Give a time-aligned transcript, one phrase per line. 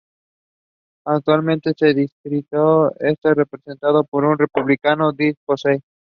[1.05, 5.81] Actualmente el distrito está representado por el Republicano Bill Posey.